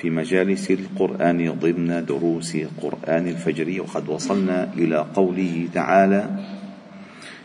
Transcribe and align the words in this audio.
في 0.00 0.10
مجالس 0.10 0.70
القرآن 0.70 1.52
ضمن 1.52 2.04
دروس 2.04 2.56
قرآن 2.56 3.28
الفجر 3.28 3.80
وقد 3.80 4.08
وصلنا 4.08 4.72
إلى 4.72 4.96
قوله 5.14 5.68
تعالى 5.74 6.30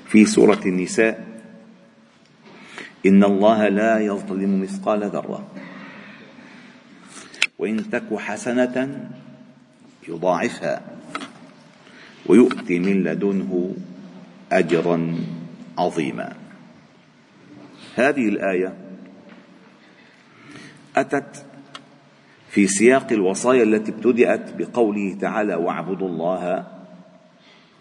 في 0.07 0.25
سورة 0.25 0.61
النساء 0.65 1.25
إن 3.05 3.23
الله 3.23 3.67
لا 3.67 3.99
يظلم 3.99 4.61
مثقال 4.61 5.03
ذرة 5.03 5.47
وإن 7.59 7.89
تك 7.89 8.07
حسنة 8.17 9.09
يضاعفها 10.07 10.81
ويؤتي 12.25 12.79
من 12.79 13.03
لدنه 13.03 13.75
أجرا 14.51 15.15
عظيما. 15.77 16.35
هذه 17.95 18.27
الآية 18.27 18.73
أتت 20.95 21.44
في 22.55 22.67
سياق 22.67 23.07
الوصايا 23.11 23.63
التي 23.63 23.91
ابتدأت 23.91 24.53
بقوله 24.57 25.17
تعالى 25.21 25.55
واعبدوا 25.55 26.07
الله 26.07 26.67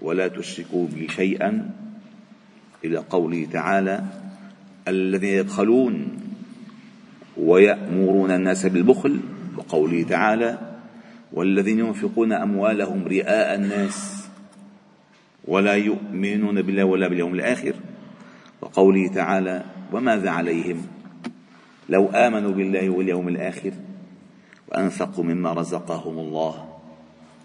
ولا 0.02 0.28
تشركوا 0.28 0.86
به 0.86 1.06
شيئا 1.06 1.70
إلى 2.84 2.98
قوله 2.98 3.47
تعالى 3.53 4.05
الذين 4.89 5.34
يبخلون 5.34 6.08
ويأمرون 7.36 8.31
الناس 8.31 8.66
بالبخل 8.66 9.20
وقوله 9.56 10.03
تعالى 10.03 10.58
والذين 11.33 11.78
ينفقون 11.78 12.33
أموالهم 12.33 13.05
رئاء 13.09 13.55
الناس 13.55 14.28
ولا 15.44 15.75
يؤمنون 15.75 16.62
بالله 16.62 16.84
ولا 16.84 17.09
باليوم 17.09 17.34
الآخر 17.34 17.75
وقوله 18.61 19.09
تعالى 19.09 19.64
وماذا 19.92 20.31
عليهم؟ 20.31 20.83
لو 21.88 22.09
آمنوا 22.09 22.50
بالله 22.50 22.91
واليوم 22.91 23.28
الآخر 23.28 23.72
وأنفقوا 24.75 25.25
مما 25.25 25.53
رزقهم 25.53 26.19
الله 26.19 26.69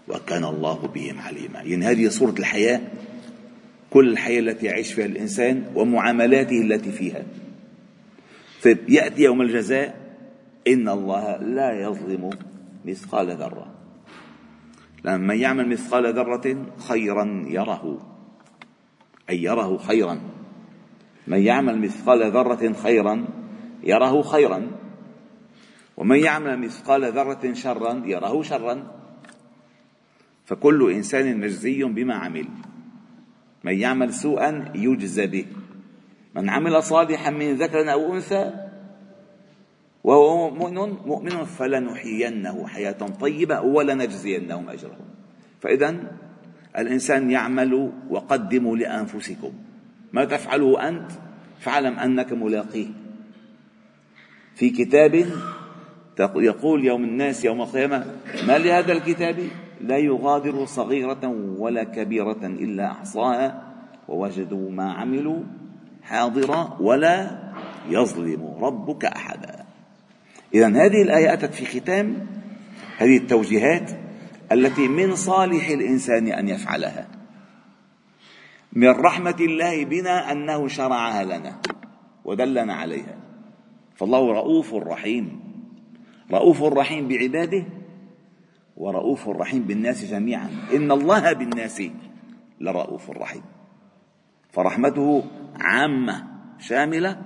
وكان 0.07 0.43
الله 0.43 0.87
بهم 0.87 1.19
عليما 1.19 1.61
يعني 1.61 1.85
هذه 1.85 2.09
صورة 2.09 2.35
الحياة 2.39 2.81
كل 3.89 4.09
الحياة 4.09 4.39
التي 4.39 4.65
يعيش 4.65 4.93
فيها 4.93 5.05
الإنسان 5.05 5.63
ومعاملاته 5.75 6.61
التي 6.61 6.91
فيها. 6.91 7.23
طيب 8.63 8.77
يأتي 8.89 9.21
يوم 9.21 9.41
الجزاء 9.41 10.15
إن 10.67 10.89
الله 10.89 11.37
لا 11.37 11.81
يظلم 11.81 12.29
مثقال 12.85 13.31
ذرة. 13.31 13.73
لما 15.05 15.33
يعمل 15.33 15.69
مثقال 15.69 16.13
ذرة 16.13 16.65
خيرا 16.87 17.45
يره 17.47 17.99
أي 19.29 19.43
يره 19.43 19.77
خيرا. 19.77 20.21
من 21.27 21.39
يعمل 21.39 21.81
مثقال 21.81 22.31
ذرة 22.31 22.73
خيرا 22.73 23.25
يره 23.83 24.21
خيرا. 24.21 24.67
ومن 25.99 26.19
يعمل 26.19 26.59
مثقال 26.59 27.11
ذرة 27.11 27.53
شرا 27.53 28.03
يره 28.05 28.41
شرا. 28.41 28.75
فكل 30.45 30.91
إنسان 30.91 31.39
مجزي 31.39 31.83
بما 31.83 32.15
عمل. 32.15 32.47
من 33.63 33.73
يعمل 33.73 34.13
سوءا 34.13 34.71
يجزى 34.75 35.27
به. 35.27 35.45
من 36.35 36.49
عمل 36.49 36.83
صالحا 36.83 37.29
من 37.31 37.55
ذكر 37.55 37.91
أو 37.91 38.15
أنثى 38.15 38.53
وهو 40.03 40.49
مؤمن 40.49 40.97
مؤمن 41.05 41.45
فلنحيينه 41.45 42.67
حياة 42.67 43.01
طيبة 43.19 43.61
ولنجزينهم 43.61 44.69
أجرهم. 44.69 45.07
فإذا 45.61 45.95
الإنسان 46.77 47.31
يعمل 47.31 47.91
وقدموا 48.09 48.77
لأنفسكم. 48.77 49.53
ما 50.13 50.25
تفعله 50.25 50.87
أنت؟ 50.87 51.11
فاعلم 51.59 51.99
أنك 51.99 52.33
ملاقيه. 52.33 52.87
في 54.55 54.69
كتاب 54.69 55.25
يقول 56.19 56.85
يوم 56.85 57.03
الناس 57.03 57.45
يوم 57.45 57.61
القيامة 57.61 58.05
ما 58.47 58.57
لهذا 58.57 58.91
الكتاب؟ 58.91 59.39
لا 59.81 59.97
يغادر 59.97 60.65
صغيرة 60.65 61.35
ولا 61.57 61.83
كبيرة 61.83 62.39
إلا 62.43 62.91
أحصاها 62.91 63.63
ووجدوا 64.07 64.71
ما 64.71 64.93
عملوا 64.93 65.43
حاضرا 66.03 66.77
ولا 66.79 67.39
يظلم 67.89 68.55
ربك 68.61 69.05
أحدا. 69.05 69.65
إذا 70.53 70.67
هذه 70.67 71.01
الآية 71.01 71.33
أتت 71.33 71.53
في 71.53 71.79
ختام 71.79 72.27
هذه 72.97 73.17
التوجيهات 73.17 73.91
التي 74.51 74.87
من 74.87 75.15
صالح 75.15 75.69
الإنسان 75.69 76.27
أن 76.27 76.49
يفعلها. 76.49 77.07
من 78.73 78.89
رحمة 78.89 79.35
الله 79.39 79.85
بنا 79.85 80.31
أنه 80.31 80.67
شرعها 80.67 81.23
لنا 81.23 81.55
ودلنا 82.25 82.73
عليها. 82.73 83.15
فالله 83.95 84.33
رؤوف 84.33 84.73
رحيم. 84.73 85.48
رؤوف 86.31 86.63
رحيم 86.63 87.07
بعباده 87.07 87.65
ورؤوف 88.77 89.29
رحيم 89.29 89.63
بالناس 89.63 90.05
جميعا. 90.05 90.49
إن 90.73 90.91
الله 90.91 91.33
بالناس 91.33 91.83
لرؤوف 92.61 93.09
رحيم. 93.09 93.41
فرحمته 94.49 95.23
عامة 95.55 96.27
شاملة 96.59 97.21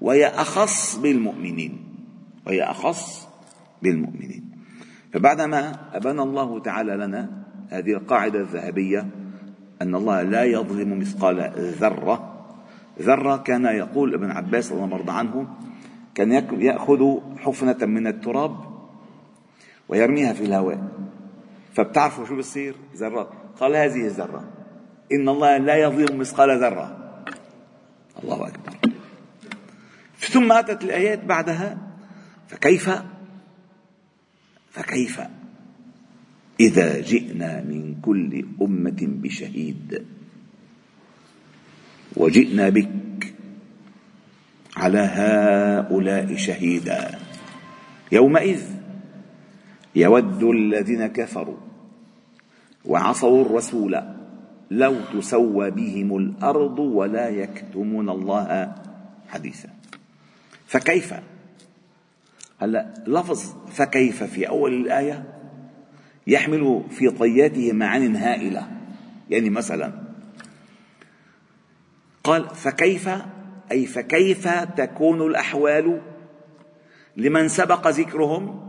وهي 0.00 0.26
أخص 0.26 0.98
بالمؤمنين. 0.98 1.78
وهي 2.46 2.62
أخص 2.62 3.28
بالمؤمنين. 3.82 4.44
فبعدما 5.12 5.74
أبان 5.92 6.20
الله 6.20 6.60
تعالى 6.60 6.96
لنا 6.96 7.30
هذه 7.68 7.92
القاعدة 7.92 8.40
الذهبية 8.40 9.06
أن 9.82 9.94
الله 9.94 10.22
لا 10.22 10.44
يظلم 10.44 10.98
مثقال 10.98 11.52
ذرة 11.56 12.34
ذرة 13.00 13.36
كان 13.36 13.64
يقول 13.64 14.14
ابن 14.14 14.30
عباس 14.30 14.72
الله 14.72 14.86
مرضى 14.86 15.12
عنه 15.12 15.48
كان 16.18 16.32
يأخذ 16.60 17.02
حفنة 17.38 17.86
من 17.86 18.06
التراب 18.06 18.56
ويرميها 19.88 20.32
في 20.32 20.44
الهواء. 20.44 20.82
فبتعرفوا 21.74 22.26
شو 22.26 22.36
بصير 22.36 22.74
ذرات 22.96 23.30
قال 23.60 23.76
هذه 23.76 24.06
الذرة. 24.06 24.44
إن 25.12 25.28
الله 25.28 25.56
لا 25.56 25.76
يظلم 25.76 26.18
مثقال 26.18 26.58
ذرة. 26.58 27.14
الله 28.22 28.48
أكبر. 28.48 28.72
ثم 30.18 30.52
أتت 30.52 30.84
الآيات 30.84 31.24
بعدها. 31.24 31.78
فكيف؟ 32.48 32.90
فكيف؟ 34.70 35.20
إذا 36.60 37.00
جئنا 37.00 37.62
من 37.62 38.00
كل 38.02 38.44
أمة 38.62 38.98
بشهيد. 39.00 40.06
وجئنا 42.16 42.68
بك. 42.68 43.07
على 44.78 44.98
هؤلاء 44.98 46.36
شهيدا. 46.36 47.18
يومئذ 48.12 48.62
يود 49.94 50.42
الذين 50.42 51.06
كفروا 51.06 51.56
وعصوا 52.84 53.44
الرسول 53.44 54.02
لو 54.70 54.96
تسوى 55.12 55.70
بهم 55.70 56.16
الأرض 56.16 56.78
ولا 56.78 57.28
يكتمون 57.28 58.08
الله 58.08 58.74
حديثا. 59.28 59.68
فكيف؟ 60.66 61.14
هلا 62.60 62.94
لفظ 63.06 63.54
فكيف 63.72 64.22
في 64.22 64.48
أول 64.48 64.74
الآية؟ 64.74 65.24
يحمل 66.26 66.82
في 66.90 67.10
طياته 67.10 67.72
معان 67.72 68.16
هائلة. 68.16 68.68
يعني 69.30 69.50
مثلا 69.50 69.92
قال 72.24 72.48
فكيف؟ 72.54 73.08
أي 73.72 73.86
فكيف 73.86 74.48
تكون 74.76 75.22
الأحوال 75.22 76.00
لمن 77.16 77.48
سبق 77.48 77.88
ذكرهم؟ 77.88 78.68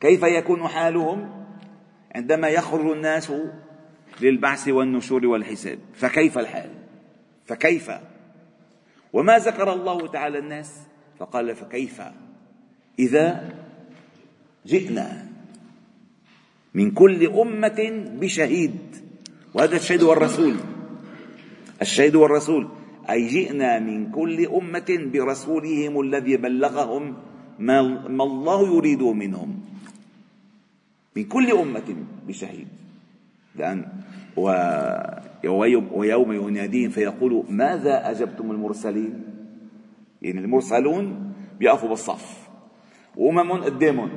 كيف 0.00 0.22
يكون 0.22 0.68
حالهم؟ 0.68 1.44
عندما 2.14 2.48
يخرج 2.48 2.90
الناس 2.90 3.32
للبعث 4.20 4.68
والنشور 4.68 5.26
والحساب 5.26 5.78
فكيف 5.94 6.38
الحال؟ 6.38 6.70
فكيف؟ 7.46 7.90
وما 9.12 9.38
ذكر 9.38 9.72
الله 9.72 10.06
تعالى 10.06 10.38
الناس؟ 10.38 10.74
فقال 11.18 11.56
فكيف؟ 11.56 12.02
إذا 12.98 13.54
جئنا 14.66 15.28
من 16.74 16.90
كل 16.90 17.26
أمة 17.26 18.04
بشهيد 18.20 18.78
وهذا 19.54 19.76
الشهيد 19.76 20.02
هو 20.02 20.12
الرسول 20.12 20.56
الشهيد 21.82 22.16
هو 22.16 22.26
الرسول 22.26 22.68
أي 23.10 23.26
جئنا 23.26 23.78
من 23.78 24.10
كل 24.10 24.46
أمة 24.46 25.10
برسولهم 25.12 26.00
الذي 26.00 26.36
بلغهم 26.36 27.14
ما 27.58 28.24
الله 28.24 28.76
يريد 28.76 29.02
منهم. 29.02 29.60
من 31.16 31.24
كل 31.24 31.50
أمة 31.52 31.96
بشهيد. 32.28 32.68
لأن 33.56 33.84
ويوم 35.92 36.32
يناديهم 36.32 36.90
فيقول 36.90 37.44
ماذا 37.48 38.10
أجبتم 38.10 38.50
المرسلين؟ 38.50 39.24
يعني 40.22 40.40
المرسلون 40.40 41.32
بيقفوا 41.60 41.88
بالصف. 41.88 42.48
وأمم 43.16 43.52
قدامهم 43.52 44.10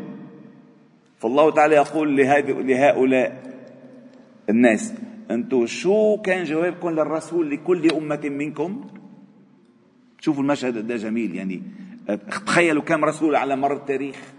فالله 1.19 1.51
تعالى 1.51 1.75
يقول 1.75 2.17
لهؤلاء 2.67 3.41
الناس 4.49 4.93
أنتم 5.31 5.65
شو 5.65 6.17
كان 6.17 6.43
جوابكم 6.43 6.89
للرسول 6.89 7.49
لكل 7.51 7.91
أمة 7.91 8.21
منكم؟ 8.23 8.87
شوفوا 10.19 10.43
المشهد 10.43 10.87
ده 10.87 10.95
جميل 10.95 11.35
يعني 11.35 11.61
تخيلوا 12.45 12.83
كم 12.83 13.05
رسول 13.05 13.35
على 13.35 13.55
مر 13.55 13.73
التاريخ 13.73 14.33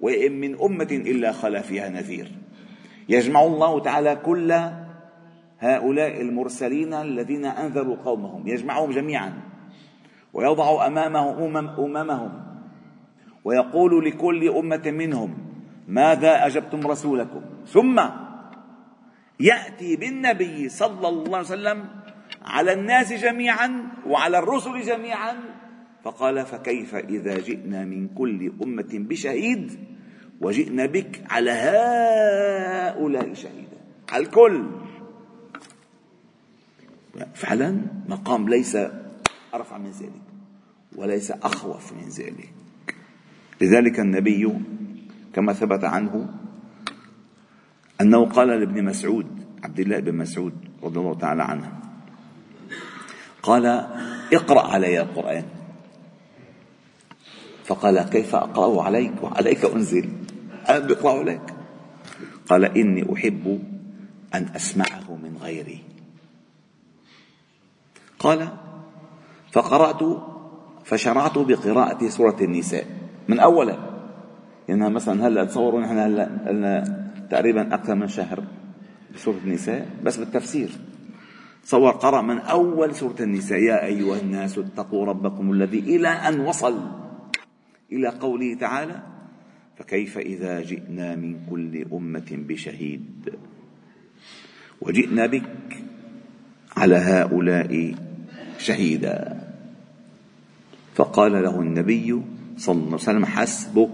وإن 0.00 0.40
من 0.40 0.60
أمة 0.60 0.88
إلا 1.06 1.32
خلا 1.32 1.60
فيها 1.60 1.88
نذير. 1.88 2.32
يجمع 3.08 3.42
الله 3.42 3.80
تعالى 3.80 4.16
كل 4.16 4.52
هؤلاء 5.58 6.20
المرسلين 6.20 6.94
الذين 6.94 7.44
أنذروا 7.44 7.96
قومهم 7.96 8.48
يجمعهم 8.48 8.90
جميعا 8.90 9.32
ويضع 10.32 10.86
أمامهم 10.86 11.56
أمم 11.56 11.68
أممهم 11.68 12.30
ويقول 13.44 14.04
لكل 14.04 14.48
أمة 14.48 14.82
منهم 14.90 15.38
ماذا 15.88 16.46
أجبتم 16.46 16.86
رسولكم؟ 16.86 17.40
ثم 17.66 18.00
يأتي 19.40 19.96
بالنبي 19.96 20.68
صلى 20.68 21.08
الله 21.08 21.36
عليه 21.36 21.46
وسلم 21.46 21.88
على 22.42 22.72
الناس 22.72 23.12
جميعا 23.12 23.88
وعلى 24.06 24.38
الرسل 24.38 24.80
جميعا 24.80 25.34
فقال 26.04 26.46
فكيف 26.46 26.94
إذا 26.94 27.38
جئنا 27.38 27.84
من 27.84 28.08
كل 28.08 28.52
أمة 28.62 28.88
بشهيد 28.92 29.78
وجئنا 30.40 30.86
بك 30.86 31.22
على 31.30 31.50
هؤلاء 31.50 33.34
شهيدا؟ 33.34 33.78
على 34.12 34.24
الكل. 34.24 34.66
فعلا 37.34 37.80
مقام 38.08 38.48
ليس 38.48 38.76
أرفع 39.54 39.78
من 39.78 39.90
ذلك 39.90 40.22
وليس 40.96 41.30
أخوف 41.30 41.92
من 41.92 42.08
ذلك. 42.08 42.54
لذلك 43.60 44.00
النبي 44.00 44.54
كما 45.34 45.52
ثبت 45.52 45.84
عنه 45.84 46.37
أنه 48.00 48.26
قال 48.26 48.48
لابن 48.48 48.84
مسعود 48.84 49.26
عبد 49.64 49.80
الله 49.80 49.98
بن 49.98 50.14
مسعود 50.14 50.52
رضي 50.82 51.00
الله 51.00 51.14
تعالى 51.14 51.42
عنه. 51.42 51.72
قال 53.42 53.66
اقرأ 54.32 54.72
علي 54.72 55.00
القرآن. 55.00 55.44
فقال 57.64 58.02
كيف 58.02 58.34
أقرأه 58.34 58.82
عليك؟ 58.82 59.12
وعليك 59.22 59.64
أنزل. 59.64 60.08
أنا 60.68 60.78
بقرأه 60.78 61.18
عليك. 61.18 61.54
قال 62.48 62.64
إني 62.64 63.14
أحب 63.14 63.62
أن 64.34 64.48
أسمعه 64.56 65.16
من 65.22 65.38
غيري. 65.42 65.84
قال 68.18 68.48
فقرأت 69.52 70.22
فشرعت 70.84 71.38
بقراءة 71.38 72.08
سورة 72.08 72.36
النساء. 72.40 72.86
من 73.28 73.40
أولها 73.40 73.88
لأنها 74.68 74.88
مثلا 74.88 75.26
هلا 75.26 75.44
تصوروا 75.44 75.80
نحن 75.80 75.98
هلا 75.98 77.07
تقريبا 77.30 77.74
أكثر 77.74 77.94
من 77.94 78.08
شهر 78.08 78.44
بسورة 79.14 79.38
النساء 79.44 79.88
بس 80.04 80.16
بالتفسير. 80.16 80.68
تصور 81.62 81.90
قرأ 81.90 82.22
من 82.22 82.38
أول 82.38 82.94
سورة 82.94 83.16
النساء. 83.20 83.58
يا 83.58 83.84
أيها 83.84 84.20
الناس 84.20 84.58
اتقوا 84.58 85.06
ربكم 85.06 85.52
الذي 85.52 85.78
إلى 85.78 86.08
أن 86.08 86.40
وصل 86.40 86.80
إلى 87.92 88.08
قوله 88.08 88.54
تعالى 88.54 89.02
فكيف 89.76 90.18
إذا 90.18 90.60
جئنا 90.60 91.16
من 91.16 91.46
كل 91.50 91.86
أمة 91.92 92.28
بشهيد؟ 92.30 93.34
وجئنا 94.80 95.26
بك 95.26 95.82
على 96.76 96.96
هؤلاء 96.96 97.94
شهيدا. 98.58 99.48
فقال 100.94 101.32
له 101.32 101.60
النبي 101.60 102.22
صلى 102.56 102.74
الله 102.74 102.86
عليه 102.86 102.94
وسلم 102.94 103.24
حسبك 103.24 103.90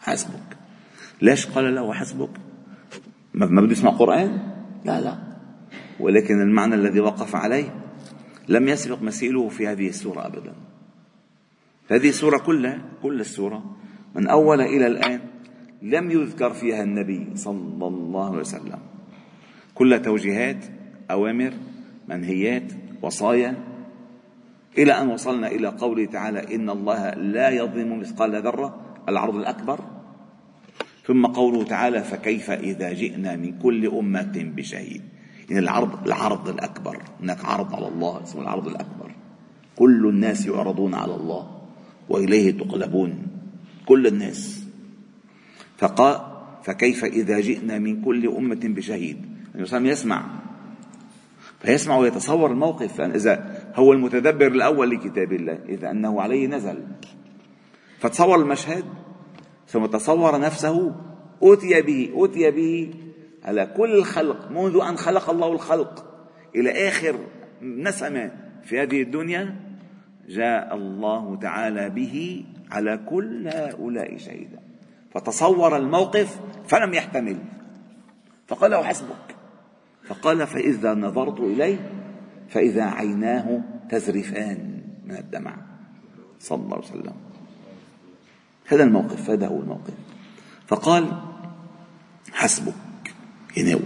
حسبك. 0.00 0.55
ليش 1.22 1.46
قال 1.46 1.74
له 1.74 1.92
حسبك 1.92 2.30
ما 3.34 3.60
بده 3.60 3.72
يسمع 3.72 3.90
قرآن؟ 3.90 4.38
لا 4.84 5.00
لا. 5.00 5.18
ولكن 6.00 6.40
المعنى 6.40 6.74
الذي 6.74 7.00
وقف 7.00 7.36
عليه 7.36 7.74
لم 8.48 8.68
يسبق 8.68 9.02
مثيله 9.02 9.48
في 9.48 9.66
هذه 9.66 9.88
السورة 9.88 10.26
أبدا. 10.26 10.52
هذه 11.90 12.08
السورة 12.08 12.38
كلها 12.38 12.78
كل 13.02 13.20
السورة 13.20 13.76
من 14.14 14.28
أول 14.28 14.60
إلى 14.60 14.86
الآن 14.86 15.20
لم 15.82 16.10
يذكر 16.10 16.52
فيها 16.52 16.82
النبي 16.82 17.26
صلى 17.34 17.86
الله 17.86 18.26
عليه 18.26 18.38
وسلم. 18.38 18.78
كل 19.74 20.02
توجيهات 20.02 20.64
أوامر 21.10 21.52
منهيات 22.08 22.72
وصايا. 23.02 23.54
إلى 24.78 24.92
أن 24.92 25.08
وصلنا 25.08 25.48
إلى 25.48 25.68
قوله 25.68 26.04
تعالى 26.06 26.54
إن 26.54 26.70
الله 26.70 27.10
لا 27.10 27.50
يظلم 27.50 28.00
مثقال 28.00 28.42
ذرة 28.42 28.80
العرض 29.08 29.36
الأكبر. 29.36 29.95
ثم 31.06 31.26
قوله 31.26 31.64
تعالى 31.64 32.02
فكيف 32.02 32.50
إذا 32.50 32.92
جئنا 32.92 33.36
من 33.36 33.58
كل 33.58 33.86
أمة 33.86 34.52
بشهيد. 34.56 35.02
يعني 35.50 35.62
العرض 35.62 36.06
العرض 36.06 36.48
الأكبر. 36.48 37.02
هناك 37.20 37.44
عرض 37.44 37.74
على 37.74 37.88
الله 37.88 38.22
اسمه 38.22 38.42
العرض 38.42 38.68
الأكبر. 38.68 39.10
كل 39.76 40.06
الناس 40.06 40.46
يعرضون 40.46 40.94
على 40.94 41.14
الله 41.14 41.50
وإليه 42.08 42.50
تقلبون. 42.50 43.26
كل 43.86 44.06
الناس. 44.06 44.66
فقال 45.78 46.20
فكيف 46.64 47.04
إذا 47.04 47.40
جئنا 47.40 47.78
من 47.78 48.02
كل 48.02 48.26
أمة 48.28 48.60
بشهيد. 48.62 49.16
الإنسان 49.54 49.86
يسمع. 49.86 50.24
فيسمع 51.60 51.96
ويتصور 51.96 52.50
الموقف. 52.50 52.98
يعني 52.98 53.14
إذا 53.14 53.64
هو 53.74 53.92
المتدبر 53.92 54.46
الأول 54.46 54.90
لكتاب 54.90 55.32
الله 55.32 55.58
إذا 55.68 55.90
أنه 55.90 56.20
عليه 56.20 56.46
نزل. 56.46 56.84
فتصور 57.98 58.40
المشهد. 58.40 58.84
ثم 59.66 59.86
تصور 59.86 60.40
نفسه 60.40 60.94
أوتي 61.42 61.82
به 61.82 62.10
أوتي 62.14 62.50
به 62.50 62.94
على 63.44 63.66
كل 63.76 63.94
الخلق 63.94 64.50
منذ 64.50 64.80
أن 64.88 64.96
خلق 64.96 65.30
الله 65.30 65.52
الخلق 65.52 66.04
إلى 66.56 66.88
آخر 66.88 67.18
نسمة 67.62 68.30
في 68.64 68.82
هذه 68.82 69.02
الدنيا 69.02 69.56
جاء 70.28 70.74
الله 70.74 71.36
تعالى 71.36 71.90
به 71.90 72.44
على 72.70 73.00
كل 73.08 73.48
هؤلاء 73.48 74.16
شهيدا. 74.16 74.58
فتصور 75.14 75.76
الموقف 75.76 76.40
فلم 76.68 76.94
يحتمل. 76.94 77.36
فقال 78.46 78.70
له 78.70 78.82
حسبك. 78.82 79.36
فقال 80.06 80.46
فإذا 80.46 80.94
نظرت 80.94 81.40
إليه 81.40 81.90
فإذا 82.48 82.84
عيناه 82.84 83.62
تزرفان 83.90 84.82
من 85.04 85.16
الدمع. 85.16 85.56
صلى 86.38 86.62
الله 86.62 86.76
عليه 86.76 86.86
وسلم. 86.86 87.25
هذا 88.66 88.84
الموقف 88.84 89.30
هذا 89.30 89.46
هو 89.46 89.60
الموقف. 89.60 89.94
فقال 90.66 91.12
حسبك. 92.32 92.74
يعني 93.56 93.80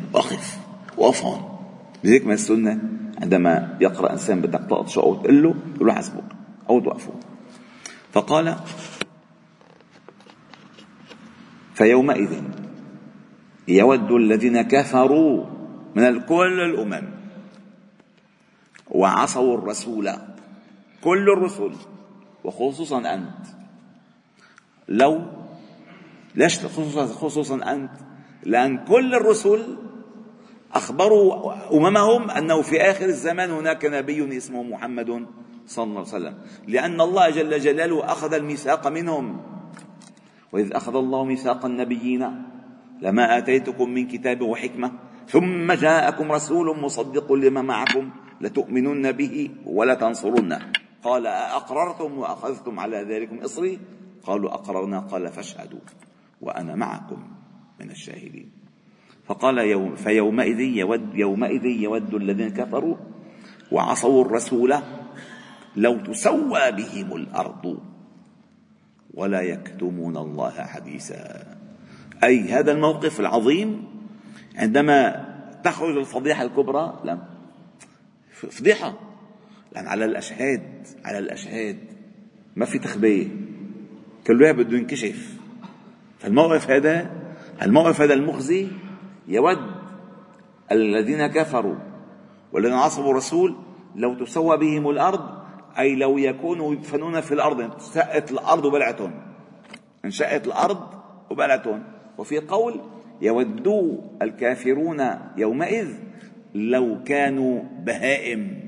وقف 0.96 1.24
هون 1.24 1.58
لذلك 2.04 2.26
من 2.26 2.32
السنة 2.32 2.80
عندما 3.22 3.78
يقرأ 3.80 4.12
إنسان 4.12 4.40
بدك 4.40 4.60
تقطشه 4.70 5.00
أو 5.00 5.14
تقول 5.14 5.42
له 5.42 5.54
تقول 5.74 5.88
له 5.88 5.94
حسبك. 5.94 6.24
أو 6.70 6.80
توقفه. 6.80 7.12
فقال 8.12 8.56
فيومئذ 11.74 12.42
يود 13.68 14.10
الذين 14.10 14.62
كفروا 14.62 15.46
من 15.94 16.20
كل 16.20 16.60
الأمم 16.60 17.08
وعصوا 18.90 19.58
الرسول 19.58 20.10
كل 21.00 21.30
الرسل 21.30 21.72
وخصوصا 22.44 23.14
أنت 23.14 23.59
لو 24.90 25.22
ليش 26.34 26.58
خصوصا 26.58 27.06
خصوصا 27.06 27.72
أنت 27.74 27.90
لأن 28.42 28.84
كل 28.84 29.14
الرسل 29.14 29.76
أخبروا 30.72 31.52
أممهم 31.72 32.30
أنه 32.30 32.62
في 32.62 32.80
آخر 32.80 33.04
الزمان 33.04 33.50
هناك 33.50 33.84
نبي 33.84 34.36
اسمه 34.36 34.62
محمد 34.62 35.26
صلى 35.66 35.84
الله 35.84 35.98
عليه 35.98 36.08
وسلم 36.08 36.34
لأن 36.68 37.00
الله 37.00 37.30
جل 37.30 37.60
جلاله 37.60 38.04
أخذ 38.04 38.34
الميثاق 38.34 38.86
منهم 38.86 39.42
وإذ 40.52 40.74
أخذ 40.74 40.96
الله 40.96 41.24
ميثاق 41.24 41.64
النبيين 41.64 42.42
لما 43.02 43.38
آتيتكم 43.38 43.90
من 43.90 44.06
كتاب 44.06 44.40
وحكمة 44.40 44.92
ثم 45.28 45.72
جاءكم 45.72 46.32
رسول 46.32 46.78
مصدق 46.80 47.32
لما 47.32 47.62
معكم 47.62 48.10
لتؤمنن 48.40 49.12
به 49.12 49.50
ولا 49.66 49.94
تنصرنه. 49.94 50.58
قال 51.02 51.26
أأقررتم 51.26 52.18
وأخذتم 52.18 52.80
على 52.80 53.02
ذلكم 53.02 53.38
إصري؟ 53.38 53.78
قالوا 54.22 54.54
أقررنا؟ 54.54 55.00
قال 55.00 55.28
فاشهدوا 55.28 55.80
وأنا 56.40 56.74
معكم 56.74 57.28
من 57.80 57.90
الشاهدين. 57.90 58.50
فقال 59.24 59.58
يوم 59.58 59.94
فيومئذ 59.96 60.60
يود 60.60 61.14
يومئذ 61.14 61.64
يود 61.64 62.14
الذين 62.14 62.48
كفروا 62.48 62.96
وعصوا 63.72 64.24
الرسول 64.24 64.74
لو 65.76 66.00
تسوى 66.00 66.72
بهم 66.72 67.16
الأرض 67.16 67.78
ولا 69.14 69.40
يكتمون 69.40 70.16
الله 70.16 70.50
حديثا. 70.50 71.56
أي 72.24 72.52
هذا 72.52 72.72
الموقف 72.72 73.20
العظيم 73.20 73.84
عندما 74.56 75.30
تخرج 75.64 75.96
الفضيحة 75.96 76.42
الكبرى 76.42 77.00
لا 77.04 77.18
فضيحة 78.32 78.98
لأن 79.72 79.86
على 79.86 80.04
الأشهاد 80.04 80.86
على 81.04 81.18
الأشهاد 81.18 81.78
ما 82.56 82.64
في 82.64 82.78
تخبية 82.78 83.28
كل 84.26 84.42
واحد 84.42 84.56
بده 84.56 84.76
ينكشف. 84.78 85.36
فالموقف 86.18 86.70
هذا 86.70 87.10
الموقف 87.62 88.00
هذا 88.00 88.14
المخزي 88.14 88.68
يود 89.28 89.58
الذين 90.72 91.26
كفروا 91.26 91.76
والذين 92.52 92.74
عصبوا 92.74 93.10
الرسول 93.10 93.56
لو 93.96 94.14
تسوى 94.14 94.56
بهم 94.56 94.90
الأرض 94.90 95.20
أي 95.78 95.94
لو 95.94 96.18
يكونوا 96.18 96.72
يدفنون 96.72 97.20
في 97.20 97.34
الأرض 97.34 97.60
انشأت 97.60 98.30
الأرض 98.32 98.64
وبلعتهم. 98.64 99.12
انشأت 100.04 100.46
الأرض 100.46 100.80
وبلعتهم. 101.30 101.82
وفي 102.18 102.38
قول 102.38 102.80
يودوا 103.20 103.98
الكافرون 104.22 105.10
يومئذ 105.36 105.88
لو 106.54 107.02
كانوا 107.04 107.62
بهائم 107.62 108.60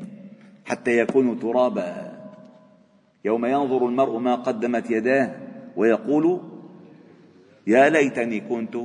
حتى 0.64 0.98
يكونوا 0.98 1.34
ترابا. 1.34 2.12
يوم 3.24 3.46
ينظر 3.46 3.86
المرء 3.86 4.18
ما 4.18 4.34
قدمت 4.34 4.90
يداه 4.90 5.41
ويقول 5.76 6.40
يا 7.66 7.88
ليتني 7.88 8.40
كنت 8.40 8.76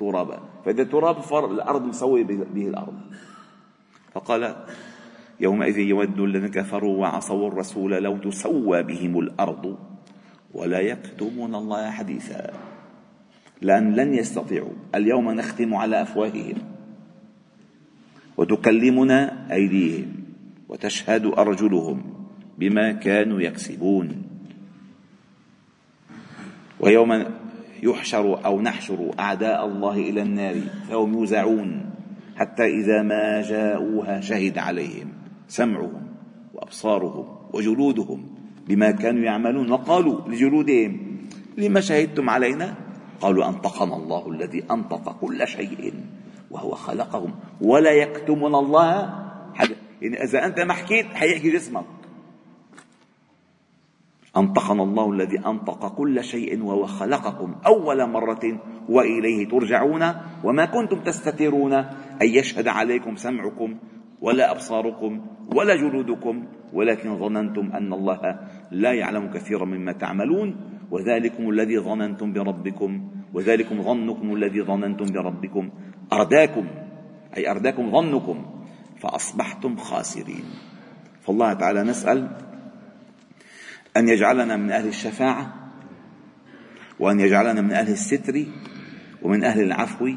ترابا. 0.00 0.40
فإذا 0.64 0.84
تراب 0.84 1.16
الأرض 1.50 1.82
مسوي 1.84 2.24
به 2.24 2.68
الأرض. 2.68 2.94
فقال 4.12 4.56
يومئذ 5.40 5.78
يود 5.78 6.20
الذين 6.20 6.48
كفروا 6.48 6.96
وعصوا 6.96 7.48
الرسول 7.48 7.90
لو 8.02 8.16
تسوى 8.16 8.82
بهم 8.82 9.18
الأرض 9.18 9.78
ولا 10.54 10.80
يكتمون 10.80 11.54
الله 11.54 11.90
حديثا. 11.90 12.52
لأن 13.62 13.94
لن 13.94 14.14
يستطيعوا. 14.14 14.72
اليوم 14.94 15.30
نختم 15.30 15.74
على 15.74 16.02
أفواههم 16.02 16.58
وتكلمنا 18.36 19.52
أيديهم 19.52 20.06
وتشهد 20.68 21.26
أرجلهم 21.26 22.02
بما 22.58 22.92
كانوا 22.92 23.40
يكسبون. 23.40 24.25
ويوم 26.80 27.24
يحشر 27.82 28.44
أو 28.44 28.60
نحشر 28.60 29.10
أعداء 29.20 29.66
الله 29.66 29.94
إلى 29.94 30.22
النار 30.22 30.54
فهم 30.88 31.14
يوزعون 31.14 31.90
حتى 32.36 32.64
إذا 32.64 33.02
ما 33.02 33.42
جاءوها 33.42 34.20
شهد 34.20 34.58
عليهم 34.58 35.12
سمعهم 35.48 36.06
وأبصارهم 36.54 37.26
وجلودهم 37.52 38.26
بما 38.68 38.90
كانوا 38.90 39.22
يعملون 39.22 39.70
وقالوا 39.70 40.20
لجلودهم 40.28 41.16
لما 41.56 41.80
شهدتم 41.80 42.30
علينا؟ 42.30 42.74
قالوا 43.20 43.48
أنطقنا 43.48 43.96
الله 43.96 44.30
الذي 44.30 44.64
أنطق 44.70 45.16
كل 45.20 45.48
شيء 45.48 45.94
وهو 46.50 46.70
خلقهم 46.70 47.34
ولا 47.60 47.90
يكتمون 47.90 48.54
الله 48.54 49.14
حاجة 49.54 49.76
يعني 50.02 50.24
إذا 50.24 50.46
أنت 50.46 50.60
ما 50.60 50.72
حكيت 50.72 51.06
حيحكي 51.06 51.50
جسمك. 51.50 51.84
أنطقنا 54.36 54.82
الله 54.82 55.12
الذي 55.12 55.38
أنطق 55.38 55.94
كل 55.94 56.24
شيء 56.24 56.62
وهو 56.62 56.86
خلقكم 56.86 57.54
أول 57.66 58.10
مرة 58.10 58.60
وإليه 58.88 59.48
ترجعون 59.48 60.02
وما 60.44 60.64
كنتم 60.64 61.00
تستترون 61.00 61.72
أن 62.22 62.28
يشهد 62.28 62.68
عليكم 62.68 63.16
سمعكم 63.16 63.76
ولا 64.20 64.50
أبصاركم 64.50 65.20
ولا 65.56 65.76
جلودكم 65.76 66.44
ولكن 66.72 67.18
ظننتم 67.18 67.72
أن 67.72 67.92
الله 67.92 68.20
لا 68.70 68.92
يعلم 68.92 69.30
كثيرا 69.30 69.64
مما 69.64 69.92
تعملون 69.92 70.56
وذلكم 70.90 71.50
الذي 71.50 71.78
ظننتم 71.78 72.32
بربكم 72.32 73.08
وذلكم 73.34 73.82
ظنكم 73.82 74.34
الذي 74.34 74.62
ظننتم 74.62 75.06
بربكم 75.12 75.70
أرداكم 76.12 76.66
أي 77.36 77.50
أرداكم 77.50 77.90
ظنكم 77.90 78.46
فأصبحتم 79.00 79.76
خاسرين. 79.76 80.44
فالله 81.20 81.52
تعالى 81.52 81.82
نسأل 81.82 82.28
أن 83.96 84.08
يجعلنا 84.08 84.56
من 84.56 84.70
أهل 84.70 84.88
الشفاعة 84.88 85.54
وأن 87.00 87.20
يجعلنا 87.20 87.60
من 87.60 87.72
أهل 87.72 87.92
الستر 87.92 88.44
ومن 89.22 89.44
أهل 89.44 89.62
العفو 89.62 90.10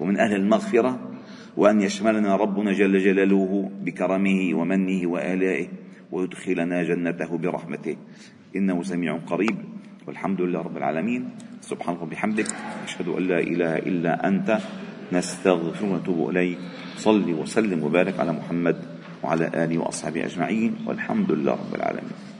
ومن 0.00 0.20
أهل 0.20 0.34
المغفرة 0.34 1.10
وأن 1.56 1.80
يشملنا 1.80 2.36
ربنا 2.36 2.72
جل 2.72 2.98
جلاله 2.98 3.70
بكرمه 3.84 4.54
ومنه 4.54 5.10
وآلائه 5.10 5.68
ويدخلنا 6.12 6.82
جنته 6.82 7.38
برحمته. 7.38 7.96
إنه 8.56 8.82
سميع 8.82 9.16
قريب. 9.16 9.56
والحمد 10.06 10.40
لله 10.40 10.60
رب 10.60 10.76
العالمين. 10.76 11.30
سبحانك 11.60 12.02
وبحمدك 12.02 12.46
أشهد 12.84 13.08
أن 13.08 13.22
لا 13.22 13.38
إله 13.38 13.76
إلا 13.78 14.28
أنت. 14.28 14.58
نستغفر 15.12 15.86
ونتوب 15.86 16.30
إليك. 16.30 16.58
صل 16.96 17.32
وسلم 17.32 17.82
وبارك 17.82 18.20
على 18.20 18.32
محمد 18.32 18.76
وعلى 19.22 19.50
آله 19.64 19.78
وأصحابه 19.78 20.24
أجمعين. 20.24 20.76
والحمد 20.86 21.32
لله 21.32 21.52
رب 21.52 21.74
العالمين. 21.74 22.31